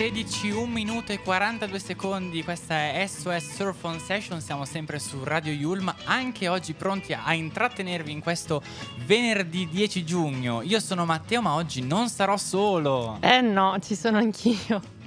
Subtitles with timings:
[0.00, 5.22] 16, 1 minuto e 42 secondi, questa è SOS Surf on Session, siamo sempre su
[5.24, 8.62] Radio Yulma, anche oggi pronti a intrattenervi in questo
[9.04, 10.62] venerdì 10 giugno.
[10.62, 13.18] Io sono Matteo, ma oggi non sarò solo.
[13.20, 14.99] Eh no, ci sono anch'io.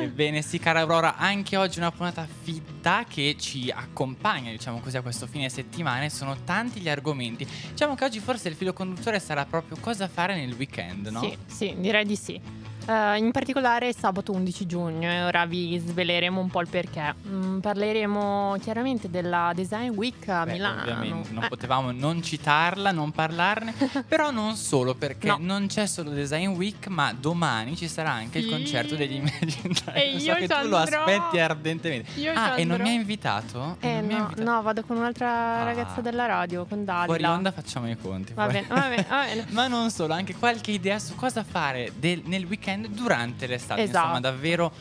[0.00, 5.02] Ebbene sì, cara Aurora, anche oggi una puntata fitta che ci accompagna, diciamo così, a
[5.02, 7.46] questo fine settimana e sono tanti gli argomenti.
[7.70, 11.20] Diciamo che oggi forse il filo conduttore sarà proprio cosa fare nel weekend, no?
[11.20, 12.40] Sì, sì, direi di sì.
[12.86, 17.14] Uh, in particolare sabato 11 giugno e ora vi sveleremo un po' il perché.
[17.26, 20.80] Mm, parleremo chiaramente della Design Week a Beh, Milano.
[20.82, 23.72] Ovviamente non Eh, potevamo non citarla, non parlarne,
[24.06, 25.38] però non solo perché No.
[25.40, 28.50] non c'è solo Design Week, ma domani ci sarà anche il Sì.
[28.50, 30.22] concerto degli Imagine E Dragons.
[30.22, 32.20] So io che tu lo aspetti ardentemente.
[32.20, 33.76] Io ah, e non mi hai invitato?
[33.80, 34.42] eh, no, invitato.
[34.42, 35.28] no, vado con un'altra
[35.60, 35.64] Ah.
[35.64, 37.04] ragazza della radio, con Dalila.
[37.06, 38.32] Fuori onda facciamo i conti.
[38.34, 39.44] Va bene, va bene, va bene.
[39.52, 43.82] Ma non solo, anche qualche idea su cosa fare del- nel weekend durante l'estate.
[43.82, 43.98] Esatto.
[43.98, 44.72] Insomma, davvero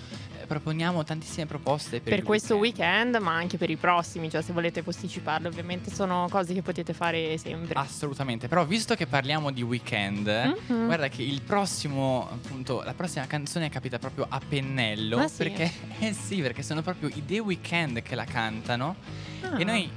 [0.54, 4.84] proponiamo tantissime proposte per, Per questo weekend, ma anche per i prossimi, cioè se volete
[4.84, 7.74] posticiparlo, ovviamente sono cose che potete fare sempre.
[7.74, 10.28] Assolutamente, però visto che parliamo di weekend,
[10.68, 10.86] Mhm.
[10.86, 15.18] guarda che il prossimo, appunto, la prossima canzone capita proprio a pennello.
[15.18, 15.38] Ah, sì?
[15.38, 18.96] Perché, eh sì, perché sono proprio i The Weeknd che la cantano.
[19.42, 19.60] Ah.
[19.60, 19.90] E noi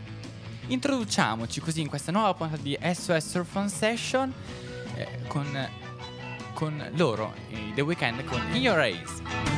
[0.69, 4.33] introduciamoci così in questa nuova puntata di SOS Surf on Session
[4.97, 5.69] eh, con,
[6.55, 9.56] con loro, i The Weeknd, con In Your Eyes.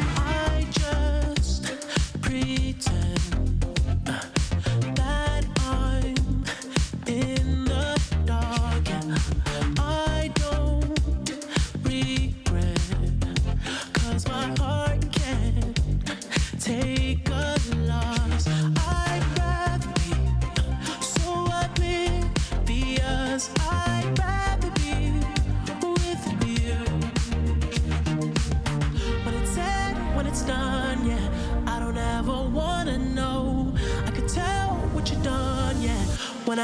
[2.28, 3.57] pretend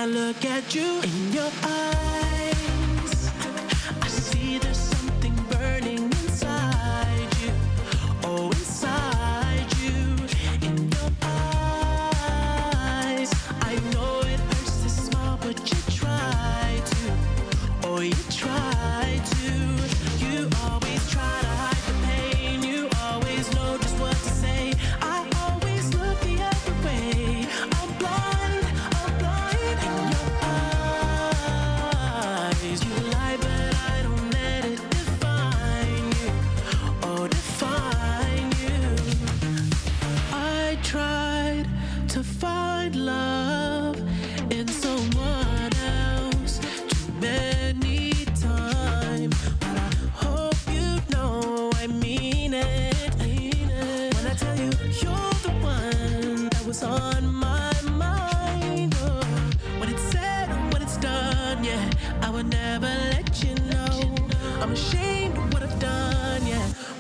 [0.05, 0.94] I look at you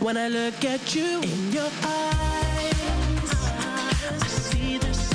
[0.05, 2.83] When I look at you in your eyes,
[4.21, 5.14] I see there's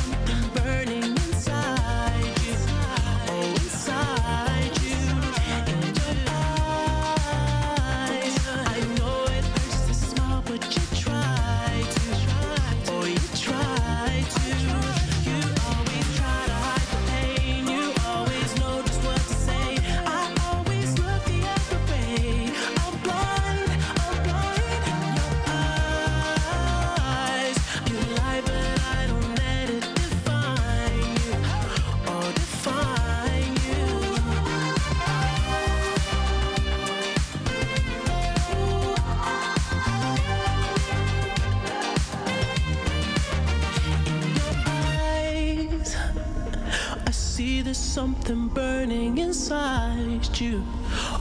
[47.99, 50.63] something burning inside you.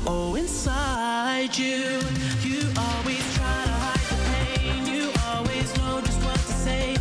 [0.07, 1.99] Oh, inside you.
[2.45, 4.87] You always try to hide the pain.
[4.87, 6.98] You always know just what to say.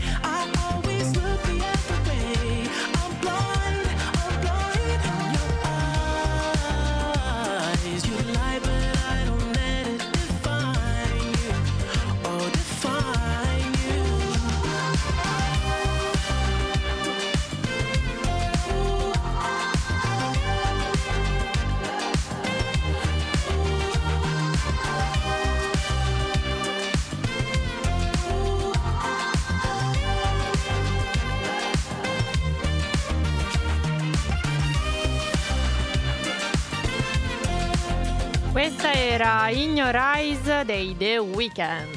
[39.17, 39.49] Era
[39.95, 41.96] Eyes dei The Weeknd.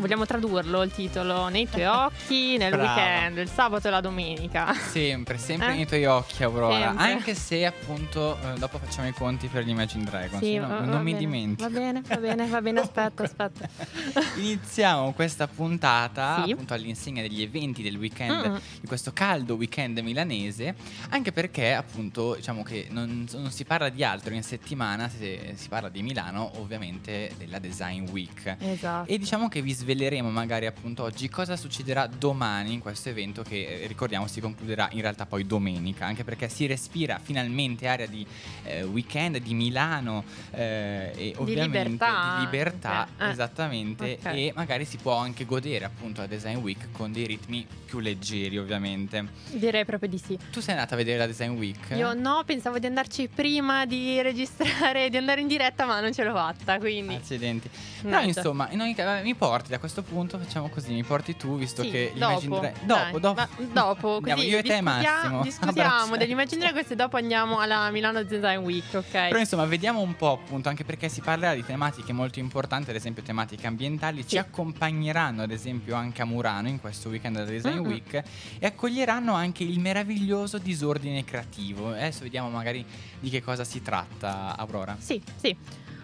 [0.00, 1.48] Vogliamo tradurlo il titolo?
[1.48, 2.94] Nei tuoi occhi, nel Brava.
[2.94, 4.72] weekend, il sabato e la domenica.
[4.72, 5.74] Sempre, sempre Eh?
[5.76, 6.86] nei tuoi occhi, Aurora.
[6.88, 7.04] Sempre.
[7.04, 10.42] Anche se appunto eh, dopo facciamo i conti per gli Imagine Dragons.
[10.42, 11.68] Sì, no- va- non va mi bene, dimentico.
[11.70, 13.68] Va bene, va bene, va bene, aspetta, aspetta.
[14.40, 16.52] Iniziamo questa puntata Sì.
[16.52, 18.60] appunto all'insegna degli eventi del weekend, Mm-mm.
[18.80, 20.74] di questo caldo weekend milanese,
[21.10, 25.68] anche perché appunto diciamo che non, non si parla di altro in settimana, se si
[25.68, 28.56] parla di Milano ovviamente della Design Week.
[28.58, 29.10] Esatto.
[29.10, 33.82] E diciamo che vi sveleremo magari appunto oggi cosa succederà domani in questo evento che
[33.82, 38.24] eh, ricordiamo si concluderà in realtà poi domenica, anche perché si respira finalmente aria di
[38.62, 40.22] eh, weekend di Milano
[40.52, 43.24] eh, e ovviamente libertà di libertà, anche.
[43.24, 44.26] Eh, esattamente, ok.
[44.26, 48.58] e magari si può anche godere appunto la Design Week con dei ritmi più leggeri
[48.58, 49.26] ovviamente.
[49.50, 50.38] Direi proprio di sì.
[50.52, 51.94] Tu sei andata a vedere la Design Week?
[51.96, 56.22] Io no, pensavo di andarci prima di registrare, di andare in diretta, ma non ce
[56.22, 57.14] l'ho fatta, quindi...
[57.14, 57.68] Accidenti.
[58.02, 58.38] Però Niente.
[58.38, 61.82] insomma, in ogni caso, mi porti da questo punto, facciamo così, mi porti tu, visto
[61.82, 63.48] Sì, che dopo, Imagine Dra- dai, dopo, dopo.
[63.72, 65.42] dopo, Andiamo io e te Massimo.
[65.42, 66.18] Discutiamo Abbracciati.
[66.18, 69.10] degli Imagine Dragons e dopo andiamo alla Milano Design Week, ok?
[69.10, 72.96] Però insomma, vediamo un po' appunto, anche perché si parlerà di tematiche molto importanti, ad
[72.96, 74.38] esempio tematiche ambientali, ci Sì.
[74.38, 77.86] accompagneranno ad esempio anche a Murano in questo weekend della Design Mm-mm.
[77.86, 78.22] Week
[78.58, 81.88] e accoglieranno anche il meraviglioso disordine creativo.
[81.90, 82.84] Adesso vediamo magari
[83.18, 84.96] di che cosa si tratta, Aurora.
[85.00, 85.56] Sì, sì.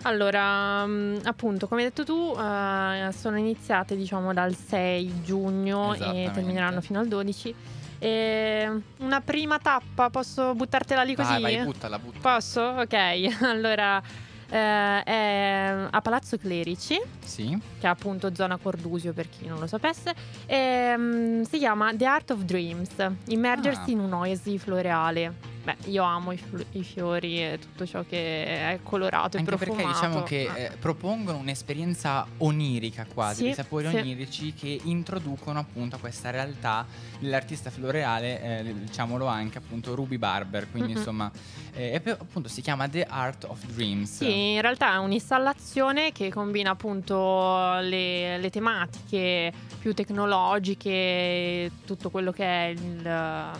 [0.07, 6.31] Allora, mm, appunto, come hai detto tu, eh, sono iniziate diciamo dal 6 giugno e
[6.33, 7.53] termineranno fino al 12.
[7.99, 11.41] E una prima tappa, posso buttartela lì così?
[11.41, 12.21] Vai, vai, buttala, buttala.
[12.35, 12.61] Posso?
[12.63, 12.95] Ok,
[13.43, 14.01] allora
[14.49, 17.59] eh, è a Palazzo Clerici, Sì.
[17.81, 20.15] che è appunto zona Cordusio per chi non lo sapesse,
[20.47, 22.91] e, mm, si chiama The Art of Dreams,
[23.27, 23.93] immergersi Ah.
[23.93, 25.55] in un'oasi floreale.
[25.67, 29.57] Beh, io amo i, fl- i fiori e tutto ciò che è colorato e Anche
[29.57, 29.83] profumato.
[29.83, 30.59] perché diciamo che Ah.
[30.61, 33.97] eh, propongono un'esperienza onirica quasi, Sì, dei sapori sì.
[33.97, 36.87] onirici che introducono appunto a questa realtà
[37.19, 40.99] dell'artista floreale, eh, diciamolo anche appunto Ruby Barber, quindi Mm-mm.
[40.99, 41.29] insomma
[41.75, 44.19] eh, e appunto si chiama The Art of Dreams.
[44.19, 52.31] Sì, in realtà è un'installazione che combina appunto le, le tematiche più tecnologiche, tutto quello
[52.31, 53.51] che è il,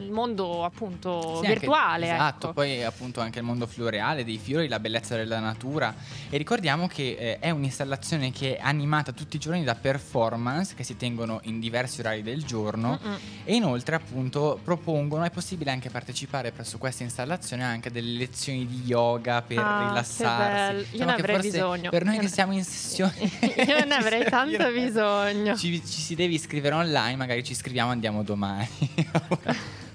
[0.00, 2.06] il mondo appunto Sì, anche- virtuale.
[2.12, 2.54] esatto, ecco.
[2.54, 5.94] poi appunto anche il mondo floreale, dei fiori, la bellezza della natura.
[6.28, 10.84] E ricordiamo che eh, è un'installazione che è animata tutti i giorni da performance che
[10.84, 12.98] si tengono in diversi orari del giorno.
[13.02, 13.16] Mm-mm.
[13.44, 18.82] E inoltre appunto propongono, è possibile anche partecipare presso questa installazione anche delle lezioni di
[18.84, 20.74] yoga per Ah, rilassarsi.
[20.76, 21.90] Io Diciamo ne avrei bisogno.
[21.90, 23.14] Per noi Io che ne- siamo in sessione...
[23.66, 25.56] Io ne avrei tanto bisogno.
[25.56, 28.68] Ci, ci si deve iscrivere online, magari ci iscriviamo e andiamo domani.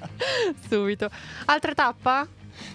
[0.69, 1.09] Subito.
[1.45, 2.27] Altra tappa?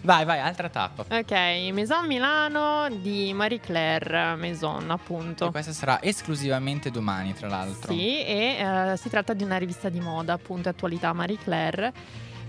[0.03, 1.05] vai, vai, altra tappa.
[1.09, 1.31] Ok,
[1.73, 5.49] Maison Milano di Marie Claire Maison, appunto.
[5.49, 7.93] E questa sarà esclusivamente domani, tra l'altro.
[7.93, 11.93] Sì, e eh, si tratta di una rivista di moda, appunto, attualità Marie Claire.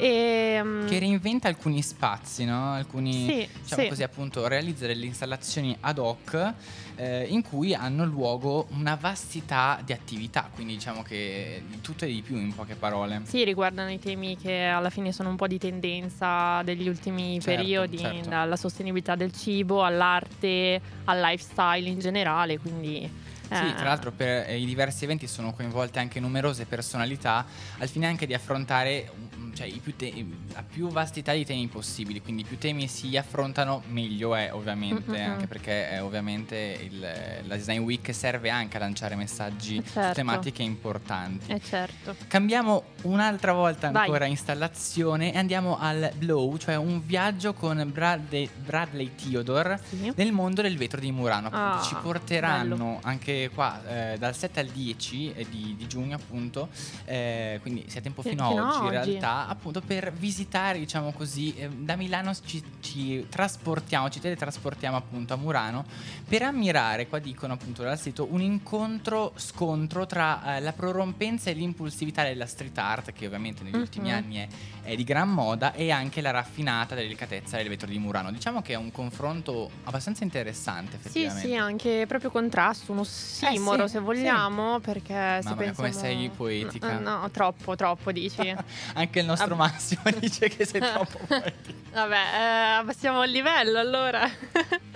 [0.01, 2.73] E, mm, Che reinventa alcuni spazi, no?
[2.73, 3.87] Alcuni, Sì, diciamo sì.
[3.87, 6.53] così, appunto, realizza delle installazioni ad hoc
[6.95, 12.07] eh, in cui hanno luogo una vastità di attività, quindi diciamo che di tutto e
[12.07, 13.21] di più in poche parole.
[13.25, 17.61] Sì, riguardano i temi che alla fine sono un po' di tendenza degli ultimi Certo,
[17.61, 18.29] periodi, certo.
[18.29, 23.29] dalla sostenibilità del cibo all'arte, al lifestyle in generale, quindi...
[23.53, 27.45] Sì, eh, tra l'altro per eh, i diversi eventi sono coinvolte anche numerose personalità
[27.79, 29.11] al fine anche di affrontare
[29.53, 30.13] cioè, i più te-
[30.53, 35.29] la più vastità di temi possibili, quindi più temi si affrontano meglio è ovviamente, Mm-mm.
[35.31, 40.13] anche perché eh, ovviamente il- la Design Week serve anche a lanciare messaggi su Certo.
[40.13, 41.51] tematiche importanti.
[41.51, 42.15] Eh certo.
[42.27, 44.05] Cambiamo un'altra volta Vai.
[44.05, 50.11] ancora installazione e andiamo al Blow, cioè un viaggio con Bradley, Bradley Theodore Sì.
[50.15, 51.47] nel mondo del vetro di Murano.
[51.47, 52.99] Appunto, Ah, ci porteranno bello.
[53.03, 53.81] anche qua
[54.13, 56.69] eh, dal 7 al 10 eh, di, di giugno, appunto.
[57.05, 60.79] eh, quindi sia tempo Sì, fino, fino a a oggi, in realtà, appunto per visitare,
[60.79, 65.85] diciamo così, eh, da Milano ci, ci trasportiamo, ci teletrasportiamo appunto a Murano
[66.27, 71.53] per ammirare, qua dicono appunto dal sito, un incontro scontro tra eh, la prorompenza e
[71.53, 74.13] l'impulsività della street art, che ovviamente negli ultimi Mhm.
[74.15, 74.47] anni è,
[74.83, 78.31] è di gran moda, e anche la raffinata delicatezza del vetro di Murano.
[78.31, 81.47] Diciamo che è un confronto abbastanza interessante, Sì, effettivamente.
[81.47, 85.73] sì, anche proprio contrasto, uno ossimoro Eh, sì, se vogliamo, perché se Mamma mia, pensiamo...
[85.75, 86.99] come sei poetica.
[86.99, 88.53] No, no, troppo, troppo dici.
[88.93, 89.95] Anche il nostro Abbastanza.
[90.01, 91.79] Massimo dice che sei troppo poetica.
[91.93, 94.29] Vabbè, eh, abbassiamo il livello allora.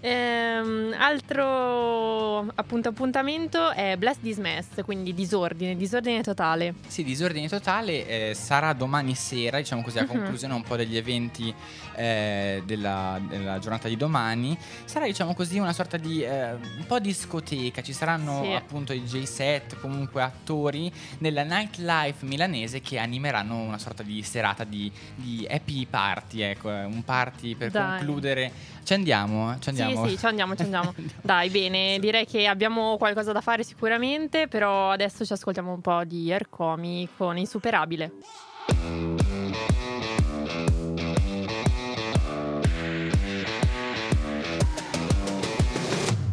[0.00, 6.74] Ehm, altro appunto appuntamento è Bless This Mess, quindi disordine, disordine totale.
[6.88, 10.08] Sì, disordine totale eh, sarà domani sera, diciamo così, a Mhm.
[10.08, 11.54] conclusione un po' degli eventi
[11.96, 14.58] eh, della, della giornata di domani.
[14.84, 17.80] Sarà, diciamo così, una sorta di eh, un po' discoteca.
[17.82, 18.52] Ci saranno Sì.
[18.52, 24.90] appunto i J-set, comunque attori nella nightlife milanese che animeranno una sorta di serata di,
[25.14, 27.98] di happy party, ecco, eh, un party per Dai.
[27.98, 28.52] concludere.
[28.82, 29.56] Ci andiamo, eh?
[29.60, 30.04] ci andiamo.
[30.04, 30.94] Sì, sì, ci andiamo, ci andiamo.
[31.22, 36.04] Dai, bene, direi che abbiamo qualcosa da fare sicuramente, però adesso ci ascoltiamo un po'
[36.04, 38.12] di Ercomi con Insuperabile.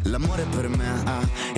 [0.04, 0.81] L'amore per me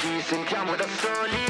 [0.00, 1.44] ci sentiamo da soli.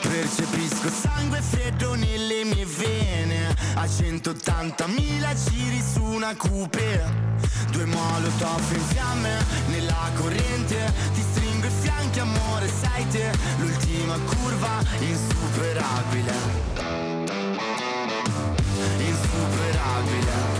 [0.00, 3.54] Percepisco sangue freddo nelle mie vene.
[3.74, 7.28] A 180.000 giri su una coupe
[7.70, 10.92] Due molotov in fiamme nella corrente.
[11.12, 13.30] Ti stringo i fianchi amore sei te.
[13.58, 16.34] L'ultima curva insuperabile.
[18.98, 20.59] Insuperabile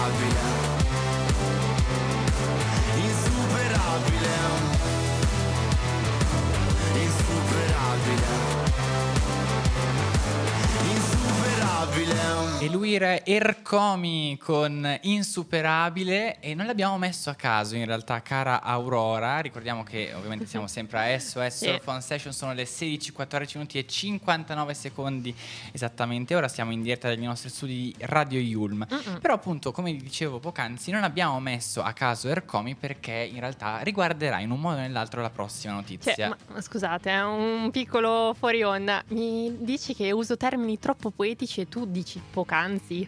[0.00, 0.48] Insuperabile.
[3.04, 4.38] Insuperabile.
[7.02, 8.34] Insuperabile.
[10.92, 18.20] Insuperabile E lui era Ercomi con Insuperabile e non l'abbiamo messo a caso in realtà,
[18.20, 19.40] cara Aurora.
[19.40, 21.80] Ricordiamo che ovviamente siamo sempre a SOS Sì.
[21.86, 25.34] On Session, sono le 16, 14 minuti e 59 secondi
[25.72, 26.34] esattamente.
[26.34, 28.86] Ora siamo in diretta dagli nostri studi di Radio Yulm.
[28.92, 29.20] Mm-mm.
[29.20, 34.38] Però appunto, come dicevo poc'anzi, non abbiamo messo a caso Ercomi perché in realtà riguarderà
[34.40, 36.14] in un modo o nell'altro la prossima notizia.
[36.14, 39.02] Cioè, ma, scusate, è un piccolo fuori onda.
[39.08, 42.48] Mi dici che uso termini troppo poetici e tu dici poc'anzi?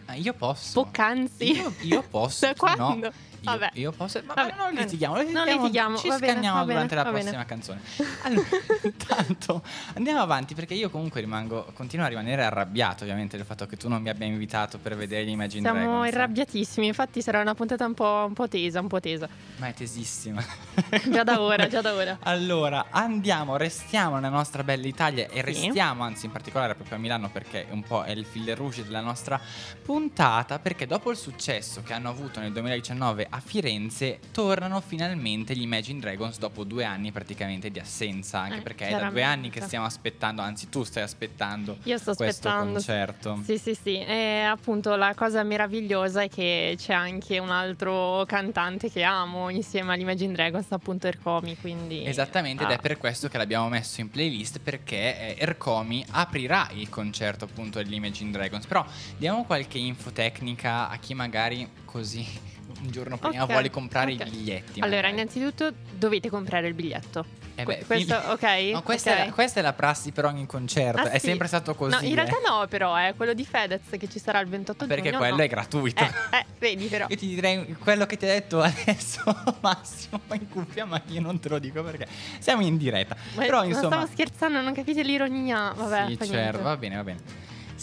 [0.05, 0.83] Ah, io posso.
[0.83, 1.51] Poc'anzi?
[1.57, 2.45] Io, io posso.
[2.45, 2.55] Da no.
[2.55, 3.05] quando?
[3.07, 3.69] Io, Vabbè.
[3.73, 4.21] io posso.
[4.25, 7.21] Ma, Vabbè, non litighiamo, Non litighiamo, litighiamo, Ci bene, scanniamo bene, durante la va bene.
[7.23, 7.81] prossima canzone.
[8.23, 8.47] Allora,
[8.83, 9.63] intanto
[9.95, 13.87] andiamo avanti perché io comunque rimango, continuo a rimanere arrabbiato ovviamente del fatto che tu
[13.89, 16.05] non mi abbia invitato per vedere gli Imagine Siamo Dragons.
[16.05, 16.15] eh.
[16.15, 19.27] arrabbiatissimi, infatti sarà una puntata un po', un po' tesa, un po' tesa.
[19.57, 20.43] Ma è tesissima.
[21.11, 22.17] Già da ora, già da ora.
[22.21, 25.41] Allora, andiamo, restiamo nella nostra bella Italia e Sì.
[25.41, 29.01] restiamo, anzi in particolare proprio a Milano perché un po' è il fil rouge della
[29.01, 29.39] nostra
[29.83, 35.63] puntata, perché dopo il successo che hanno avuto nel 2019 a Firenze tornano finalmente gli
[35.63, 39.49] Imagine Dragons dopo due anni praticamente di assenza, anche Eh, perché è da due anni
[39.49, 42.73] che stiamo aspettando, anzi tu stai aspettando Io sto questo aspettando.
[42.73, 43.41] concerto.
[43.43, 43.97] Sì, sì, sì.
[43.97, 49.93] E appunto la cosa meravigliosa è che c'è anche un altro cantante che amo insieme
[49.93, 52.05] all'Imagine Dragons, appunto Ercomi, quindi...
[52.05, 56.69] Esattamente, ed ah, è per questo che l'abbiamo messo in playlist perché eh, Ercomi aprirà
[56.73, 58.67] il concerto appunto dell'Imagine Dragons.
[58.67, 58.85] Però
[59.17, 64.19] diamo qualche info tecnica a chi magari così un giorno prima Ok, vuole comprare ok.
[64.25, 64.79] i biglietti.
[64.81, 65.13] Allora, magari.
[65.13, 67.25] innanzitutto dovete comprare il biglietto.
[67.55, 68.73] Eh beh, questo, figli- ok?
[68.73, 69.17] No, questa, ok.
[69.17, 71.27] È la, questa è la prassi per ogni concerto, Ah, è sì?
[71.27, 71.93] sempre stato così.
[71.95, 72.49] No, in realtà eh.
[72.49, 75.17] no, però, è quello di Fedez che ci sarà il 28 Perché giugno.
[75.19, 75.43] quello no.
[75.43, 76.03] è gratuito.
[76.03, 77.05] Eh, eh, vedi però.
[77.09, 79.21] Io ti direi quello che ti ho detto adesso,
[79.61, 82.07] Massimo, in cuffia, ma io non te lo dico perché
[82.39, 83.15] siamo in diretta.
[83.35, 85.73] Ma- Però ma insomma, stavo scherzando, non capite l'ironia.
[85.75, 86.57] Vabbè, sì, certo, niente.
[86.57, 87.19] va bene, va bene.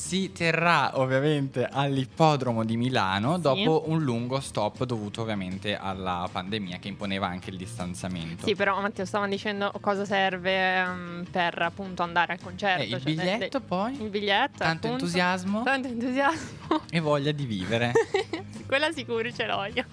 [0.00, 3.42] Si terrà ovviamente all'ippodromo di Milano Sì.
[3.42, 8.45] dopo un lungo stop dovuto ovviamente alla pandemia che imponeva anche il distanziamento.
[8.47, 12.83] Sì, però Matteo stavano dicendo cosa serve ehm, per appunto andare al concerto.
[12.83, 14.59] Eh, il cioè, biglietto de- poi, il biglietto.
[14.59, 15.04] tanto appunto.
[15.04, 16.80] entusiasmo Tanto entusiasmo.
[16.90, 17.92] e voglia di vivere.
[18.66, 19.85] Quella sicuro ce l'ho io.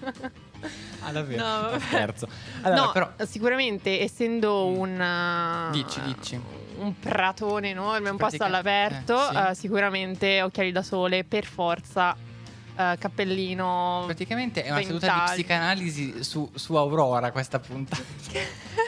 [0.99, 1.43] Ah, davvero?
[1.43, 2.27] No, scherzo.
[2.61, 6.41] Allora, no, però essendo essendo un uh, Dici, dici.
[6.79, 9.37] un pratone enorme, un posto all'aperto, eh, sì.
[9.37, 14.03] uh, sicuramente occhiali da sole per forza, uh, cappellino.
[14.05, 18.03] praticamente è una seduta di psicanalisi su, su Aurora questa puntata.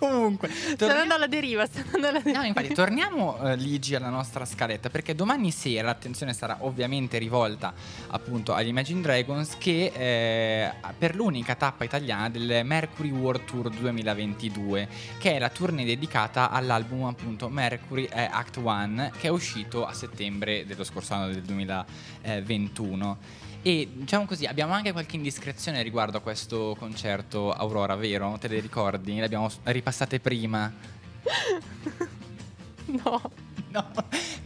[0.00, 2.40] Comunque, Sto torniamo- andando alla deriva, sto andando alla deriva.
[2.40, 7.74] No, infatti, torniamo eh, Ligi alla nostra scaletta perché domani sera l'attenzione sarà ovviamente rivolta
[8.08, 14.88] appunto agli Imagine Dragons che eh, per l'unica tappa italiana del Mercury World Tour 2022
[15.18, 19.92] che è la tournée dedicata all'album appunto Mercury eh, Act 1 che è uscito a
[19.92, 23.18] settembre dello scorso anno del 2021.
[23.62, 28.36] E diciamo così, abbiamo anche qualche indiscrezione riguardo a questo concerto Aurora, vero?
[28.38, 29.16] Te le ricordi?
[29.16, 30.72] Le abbiamo ripassate prima.
[32.86, 33.20] No.
[33.70, 33.86] No,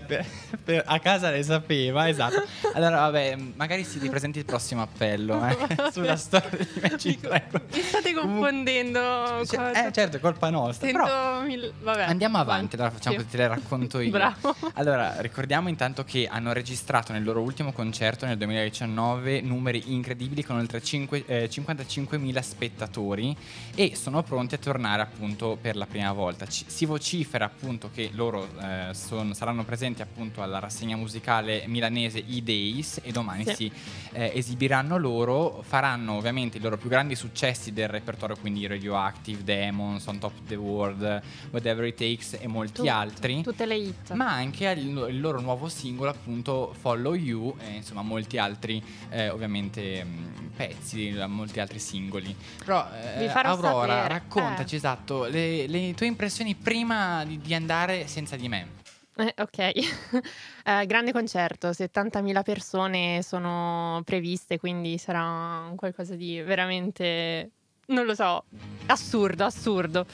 [0.04, 0.24] per-
[0.62, 2.42] per- a casa le sapeva, esatto.
[2.74, 5.56] Allora, vabbè, magari si ripresenti il prossimo appello eh,
[5.92, 7.62] sulla storia di Magic Dragon.
[7.72, 9.00] Mi state confondendo.
[9.44, 9.86] Cioè, cosa.
[9.86, 10.86] eh, certo, è colpa nostra.
[10.90, 12.02] Però mil- Vabbè.
[12.02, 13.26] andiamo avanti, allora facciamo Sì.
[13.26, 14.10] te le racconto io.
[14.10, 14.54] Bravo.
[14.74, 20.56] Allora, ricordiamo intanto che hanno registrato nel loro ultimo concerto nel 2019 numeri incredibili con
[20.56, 23.36] oltre cinque- eh, 55.000 spettatori
[23.74, 26.46] e sono pronti a tornare appunto per la prima volta.
[26.46, 32.24] Ci- si vocifera appunto che loro eh, son- saranno presenti appunto alla rassegna musicale milanese
[32.26, 33.54] E-Days e domani Sì.
[33.54, 33.72] si
[34.12, 40.06] eh, esibiranno loro, faranno ovviamente i loro più grandi successi del repertorio, quindi Radioactive, Demons,
[40.06, 44.12] On Top of the World, Whatever It Takes e molti Tutto, altri Tutte le hit.
[44.12, 49.28] ma anche il, il loro nuovo singolo appunto Follow You e insomma molti altri eh,
[49.30, 52.86] ovviamente mh, pezzi molti altri singoli però
[53.18, 54.08] eh, Aurora sapere.
[54.08, 54.78] raccontaci Eh.
[54.78, 58.82] esatto le, le tue impressioni prima di, di andare senza di me
[59.16, 59.58] Eh, ok,
[60.66, 67.50] Eh, grande concerto, 70.000 persone sono previste, quindi sarà un qualcosa di veramente,
[67.88, 68.44] non lo so,
[68.86, 70.06] assurdo, assurdo.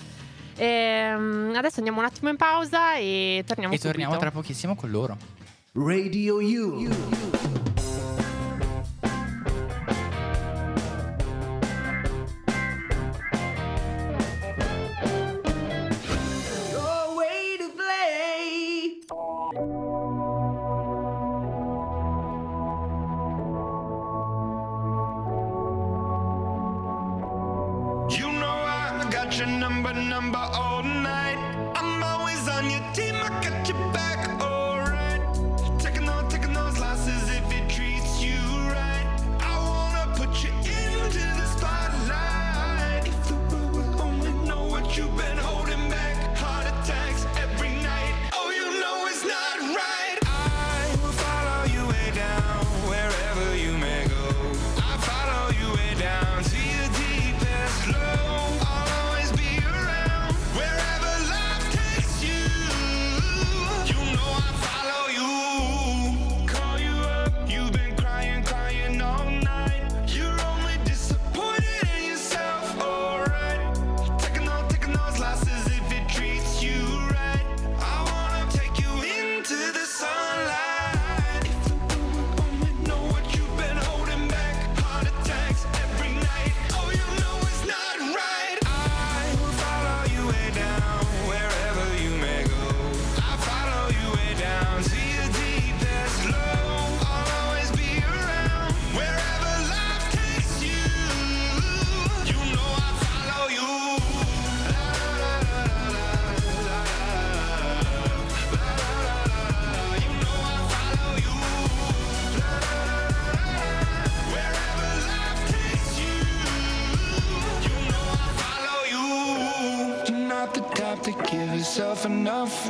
[0.57, 4.31] Ehm, adesso andiamo un attimo in pausa e torniamo e torniamo subito.
[4.31, 5.17] tra pochissimo con loro
[5.73, 7.40] Radio U.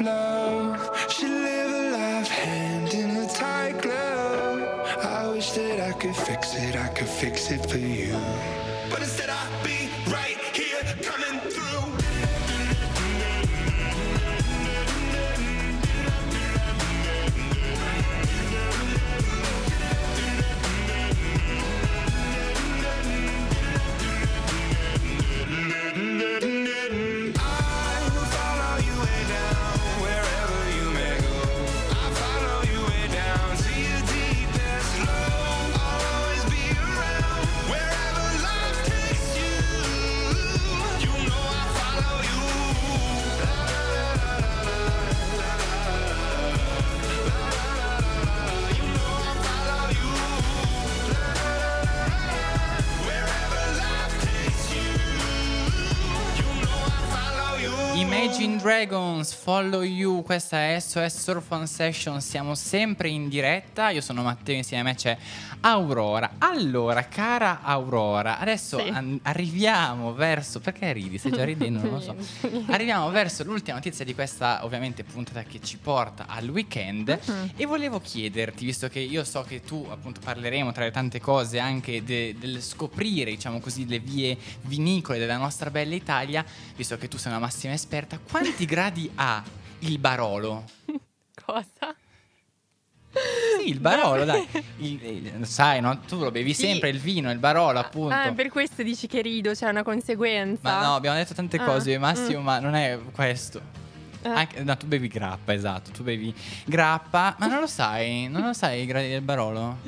[0.01, 0.30] fleurs.
[59.21, 64.23] Dragons, Follow You, questa è SOS Surf on Session, siamo sempre in diretta, io sono
[64.23, 65.17] Matteo, insieme a me c'è
[65.61, 66.37] Aurora.
[66.39, 68.89] Allora, cara Aurora, adesso Sì.
[68.89, 70.61] an- arriviamo verso...
[70.61, 71.19] Perché ridi?
[71.19, 71.81] Stai già ridendo?
[71.83, 72.17] Non lo so.
[72.73, 77.51] Arriviamo verso l'ultima notizia di questa, ovviamente, puntata che ci porta al weekend Mhm.
[77.57, 81.59] e volevo chiederti, visto che io so che tu, appunto, parleremo tra le tante cose
[81.59, 86.43] anche de- del scoprire, diciamo così, le vie vinicole della nostra bella Italia,
[86.75, 89.43] visto che tu sei una massima esperta, quanti gradi ha
[89.81, 90.65] il Barolo?
[91.45, 91.95] Cosa?
[93.13, 94.47] Sì, il Barolo, dai.
[94.79, 95.99] Il- il- sai, no?
[96.01, 96.67] Tu lo bevi Sì.
[96.67, 98.15] sempre, il vino, il Barolo, appunto.
[98.15, 100.61] Ah, per questo dici che rido, c'è una conseguenza.
[100.63, 102.45] Ma no, abbiamo detto tante Ah, cose, Massimo, mm.
[102.45, 103.61] ma non è questo.
[104.23, 104.29] Eh.
[104.29, 105.91] Anche- no, tu bevi grappa, esatto.
[105.93, 106.35] Tu bevi
[106.67, 109.79] grappa, ma non lo sai, non lo sai i gradi del Barolo?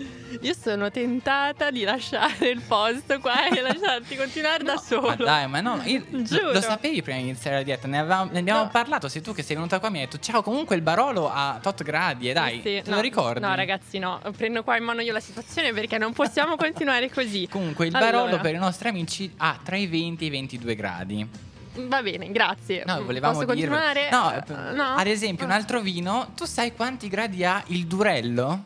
[0.40, 5.08] Io sono tentata di lasciare il posto qua e lasciarti continuare da solo.
[5.08, 6.52] Ma dai, ma no, io- lo, Giuro.
[6.52, 8.68] lo sapevi prima di iniziare la dieta, ne, avevamo- ne abbiamo No.
[8.70, 11.30] parlato, sei tu che sei venuta qua e mi hai detto ciao, comunque il Barolo
[11.30, 13.40] ha tot gradi e dai, Sì, te no, lo ricordi?
[13.40, 14.20] No, ragazzi, no.
[14.36, 17.46] Prendo qua in mano io la situazione perché non possiamo continuare così.
[17.50, 20.74] Comunque il Allora, Barolo per i nostri amici ha tra i 20 e i 22
[20.74, 21.28] gradi.
[21.74, 22.84] Va bene, grazie.
[22.84, 23.76] No, Mm, volevamo Posso dirlo.
[23.76, 24.10] continuare?
[24.10, 24.94] No, Eh, no?
[24.96, 28.64] ad esempio, un altro vino, tu sai quanti gradi ha il Durello?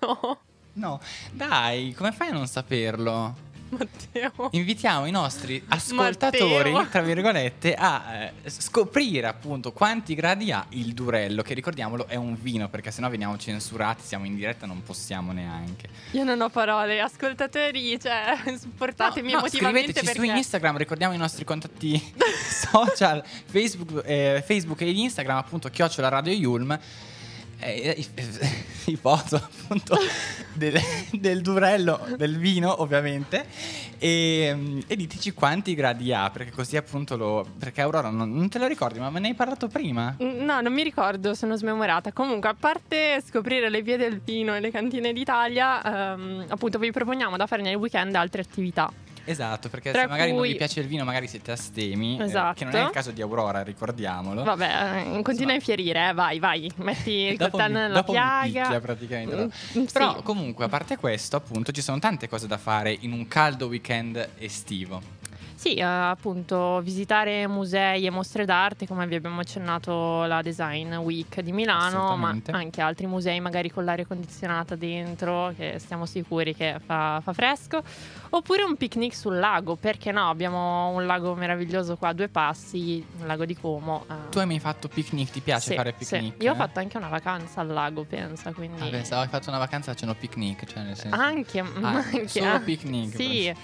[0.00, 0.38] No,
[0.74, 1.00] No,
[1.32, 3.34] dai, come fai a non saperlo?
[3.78, 4.48] Matteo.
[4.52, 6.90] Invitiamo i nostri ascoltatori, Matteo.
[6.90, 12.36] tra virgolette, a eh, scoprire appunto quanti gradi ha il Durello, che ricordiamolo è un
[12.40, 15.88] vino, perché sennò veniamo censurati, siamo in diretta, non possiamo neanche.
[16.12, 17.00] Io non ho parole.
[17.00, 20.14] Ascoltatori, cioè, supportatemi No, no, emotivamente perché...
[20.14, 22.00] su Instagram, ricordiamo i nostri contatti
[22.70, 26.78] social, Facebook, eh, Facebook e Instagram, appunto, chiocciola Radio Yulm.
[27.60, 28.06] Eh, i,
[28.92, 29.96] i foto appunto
[30.52, 30.78] del,
[31.12, 33.46] del durello del vino ovviamente
[33.98, 38.58] e, e diteci quanti gradi ha perché così appunto lo perché Aurora non, non te
[38.58, 42.12] lo ricordi ma me ne hai parlato prima Mm, No, non mi ricordo, sono smemorata.
[42.12, 46.90] Comunque, a parte scoprire le vie del vino e le cantine d'Italia, ehm, appunto vi
[46.92, 48.90] proponiamo da fare nel weekend altre attività.
[49.24, 52.24] Esatto perché Tra se magari non cui- vi piace il vino magari siete astemi eh,
[52.24, 52.54] Esatto.
[52.54, 56.38] che non è il caso di Aurora ricordiamolo Vabbè, eh, continua a infierire, eh, vai,
[56.38, 58.42] vai, metti il coltello mi, nella piaga.
[58.62, 59.36] picchia praticamente?
[59.36, 60.22] Mm, mm, Però sì.
[60.22, 64.28] comunque, a parte questo, appunto, ci sono tante cose da fare in un caldo weekend
[64.38, 65.00] estivo.
[65.64, 71.40] Sì, eh, appunto, visitare musei e mostre d'arte, come vi abbiamo accennato la Design Week
[71.40, 76.78] di Milano, ma anche altri musei magari con l'aria condizionata dentro, che stiamo sicuri che
[76.84, 77.82] fa, fa fresco.
[78.28, 80.28] Oppure un picnic sul lago, perché no?
[80.28, 84.04] Abbiamo un lago meraviglioso qua a due passi, il lago di Como.
[84.10, 84.28] eh.
[84.28, 85.30] Tu hai mai fatto picnic?
[85.30, 86.04] Ti piace Sì, fare sì.
[86.04, 86.42] picnic?
[86.42, 86.58] Io ho eh?
[86.58, 88.82] fatto anche una vacanza al lago, pensa, quindi...
[88.82, 91.18] Ah, pensavo hai fatto una vacanza facendo picnic, cioè nel senso...
[91.18, 93.54] Anche, Ah, anche solo picnic, Sì,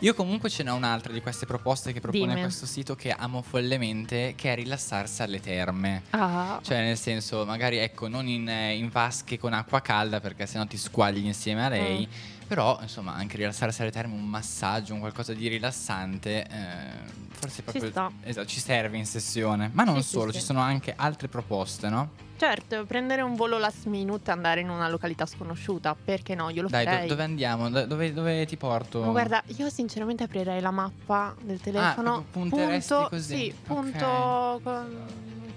[0.00, 2.40] Io comunque ce n'è un'altra di queste proposte che propone Dimmi.
[2.40, 6.02] questo sito che amo follemente, che è rilassarsi alle terme.
[6.10, 10.46] ah, Cioè, nel senso, magari ecco, non in, eh, in vasche con acqua calda perché
[10.46, 12.06] sennò ti squagli insieme a lei.
[12.06, 12.33] Mm.
[12.46, 17.90] Però, insomma, anche rilassarsi alle terme, un massaggio, un qualcosa di rilassante, eh, forse proprio
[17.90, 18.10] sta.
[18.22, 19.70] esatto, ci serve in sessione.
[19.72, 20.38] Ma non Sì, sì, solo, sì.
[20.38, 22.22] ci sono anche altre proposte, no?
[22.36, 26.50] certo, prendere un volo last minute e andare in una località sconosciuta, perché no?
[26.50, 27.08] Io lo Dai, do- farei.
[27.08, 27.70] dove andiamo?
[27.70, 29.00] Do- dove, dove ti porto?
[29.00, 32.02] Ma guarda, io sinceramente aprirei la mappa del telefono.
[32.02, 33.34] proprio punteresti punto, così?
[33.36, 33.66] Sì, Ok.
[33.66, 35.06] punto con,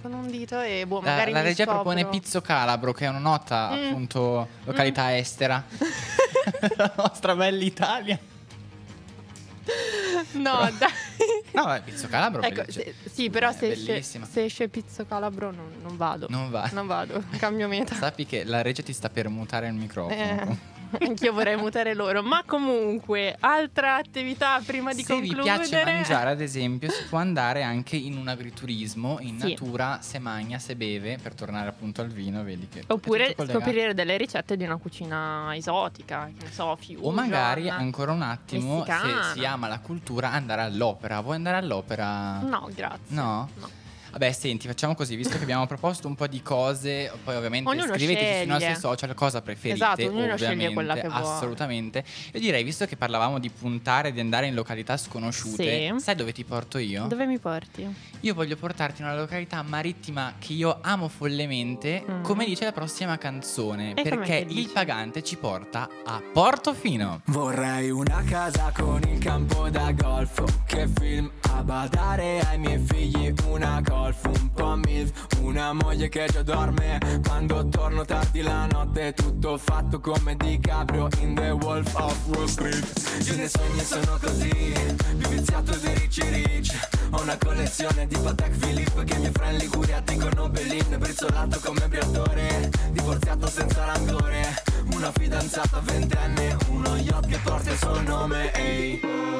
[0.01, 1.81] con un dito e boh, La, magari la mi regia scopro.
[1.81, 3.85] propone Pizzo Calabro, che è una nota, Mm.
[3.87, 5.63] appunto, località estera.
[6.77, 8.17] la nostra bella Italia.
[10.33, 10.89] No, dai.
[11.51, 15.51] No, beh, Pizzo Calabro Ecco, se- sì, però è se esce, se esce Pizzo Calabro
[15.51, 16.27] non, non vado.
[16.29, 16.69] Non va.
[16.71, 17.93] Non vado, cambio meta.
[17.95, 20.15] Sappi che la regia ti sta per mutare il microfono.
[20.15, 20.75] Eh.
[20.99, 22.21] Anch'io vorrei mutare loro.
[22.23, 25.57] Ma comunque, altra attività prima di Se vi concludere.
[25.67, 29.49] piace mangiare, ad esempio, si può andare anche in un agriturismo, in Sì.
[29.49, 32.83] natura, se magna, se beve, per tornare appunto al vino, vedi che...
[32.87, 37.03] Oppure scoprire delle ricette di una cucina esotica, che ne so, fusion.
[37.05, 39.23] O magari ancora un attimo, se Messicana.
[39.33, 41.19] si ama la cultura, andare all'opera.
[41.21, 42.39] Vuoi andare all'opera?
[42.39, 42.99] No, grazie.
[43.15, 43.49] No?
[43.59, 43.69] No.
[44.11, 47.93] Vabbè, senti, facciamo così, visto che abbiamo proposto un po' di cose, poi ovviamente Ognuno
[47.93, 48.45] scriveteci sui sceglie.
[48.45, 51.23] nostri social cosa preferite, Esatto, ognuno ovviamente, sceglie quella che vuole.
[51.23, 52.03] assolutamente.
[52.33, 55.99] Io direi, visto che parlavamo di puntare, di andare in località sconosciute, Sì.
[55.99, 57.05] sai dove ti porto io?
[57.07, 57.87] Dove mi porti?
[58.21, 62.23] Io voglio portarti in una località marittima che io amo follemente, Mm.
[62.23, 64.69] come dice la prossima canzone, E perché il dice?
[64.73, 67.21] pagante ci porta a Portofino.
[67.25, 73.33] Vorrei una casa con il campo da golf Che film a badare ai miei figli
[73.47, 76.99] Una golf, un po' milf Una moglie che già dorme.
[77.25, 83.27] Quando torno tardi la notte Tutto fatto come DiCaprio In The Wolf of Wall Street.
[83.27, 84.73] Io ne sogni sono così
[85.17, 90.01] Più viziato di Ricci Rich Ho una collezione di Patek Philippe Che miei friend Liguria
[90.01, 94.63] dicono Bellin Brizzolato come briatore Divorziato senza rancore.
[94.93, 98.99] Una fidanzata ventenne Uno yacht che porta il suo nome Ehi.
[99.07, 99.36] Esprimi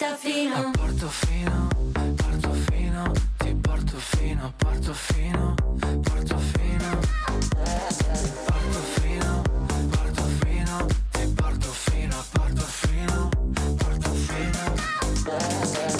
[0.00, 0.70] ti porta fino.
[0.70, 1.68] Portofino,
[2.16, 5.54] Portofino Ti porto fino, Portofino
[6.00, 7.00] Portofino
[8.46, 9.42] Portofino,
[9.90, 13.28] Portofino Ti porto fino, Portofino
[13.76, 14.74] Portofino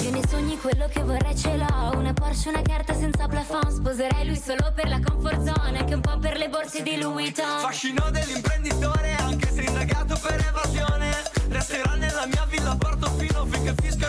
[0.01, 1.91] Io nei sogni quello che vorrei ce l'ho.
[1.95, 3.69] Una Porsche, una carta senza plafond.
[3.69, 7.33] Sposerei lui solo per la comfort zone Anche un po' per le borse di Louis
[7.33, 7.59] Vuitton.
[7.59, 11.30] Fascino dell'imprenditore Anche se indagato per evasione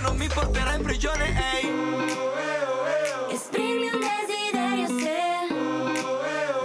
[0.02, 1.70] non mi porterà in prigione Ehi
[3.30, 5.20] Esprimi un desiderio se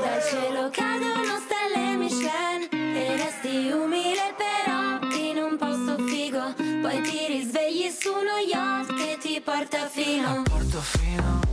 [0.01, 6.53] dal cielo cadono stelle Michelin e resti umile però in un posto figo.
[6.81, 10.43] Poi ti risvegli su uno yacht che ti porta fino.
[10.43, 11.46] Portofino, Portofino,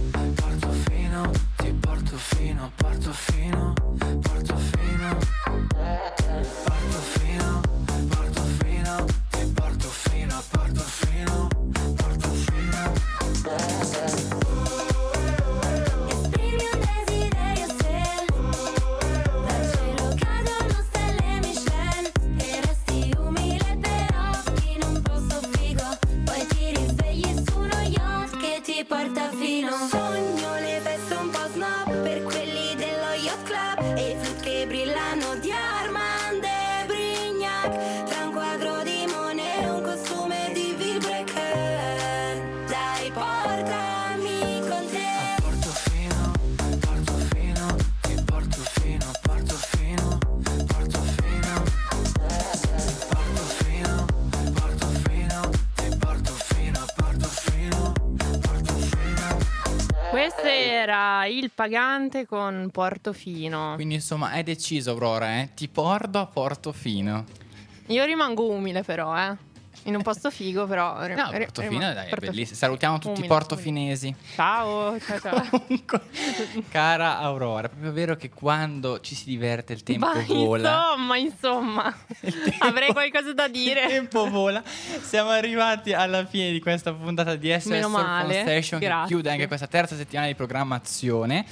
[61.26, 63.72] il pagante con Portofino.
[63.74, 65.50] Quindi insomma è deciso Aurora, eh?
[65.54, 67.24] Ti porto a Portofino.
[67.88, 69.36] Io rimango umile però, eh.
[69.84, 71.04] In un posto figo però.
[71.04, 72.30] ri- No, Portofino rimango- dai, è Portofino.
[72.32, 72.56] bellissimo.
[72.58, 74.14] Salutiamo tutti i portofinesi.
[74.34, 75.48] Ciao, ciao, ciao.
[75.50, 76.00] Comunque,
[76.70, 80.94] cara Aurora, è proprio vero che quando ci si diverte il tempo Ma vola.
[80.94, 83.86] insomma, insomma, tempo- avrei qualcosa da Il dire.
[83.86, 84.62] tempo vola.
[84.64, 89.66] Siamo arrivati alla fine di questa puntata di SOS on Station che chiude anche questa
[89.66, 91.44] terza settimana di programmazione.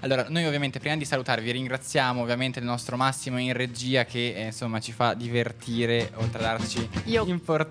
[0.00, 4.44] Allora, noi ovviamente prima di salutarvi ringraziamo ovviamente il nostro Massimo in regia che eh,
[4.46, 7.62] insomma ci fa divertire oltre a darci Io- importanti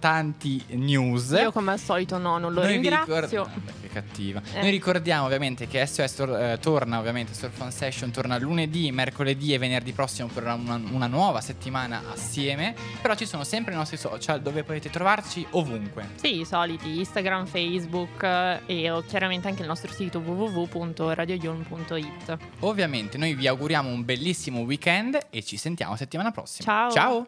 [0.69, 1.32] news.
[1.32, 3.43] Io come al solito no, non lo Noi ringrazio.
[3.43, 4.41] Ah, beh, che cattiva.
[4.53, 4.62] Eh.
[4.62, 9.53] Noi ricordiamo ovviamente che SOS tor- eh, torna ovviamente Surf on Session torna lunedì, mercoledì
[9.53, 12.75] e venerdì prossimo per una, una nuova settimana assieme.
[13.01, 16.10] Però ci sono sempre i nostri social dove potete trovarci ovunque.
[16.15, 22.38] Sì, i soliti Instagram, Facebook eh, e chiaramente anche il nostro sito www.radioyulm.it.
[22.60, 26.65] Ovviamente noi vi auguriamo un bellissimo weekend e ci sentiamo settimana prossima.
[26.65, 26.91] Ciao.
[26.91, 27.27] Ciao.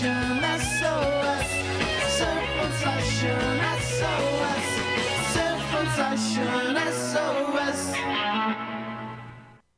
[0.00, 0.40] Circumcision,
[0.80, 1.48] SOS.
[2.16, 4.64] Circumcision, SOS.
[5.34, 8.29] Circumcision, SOS.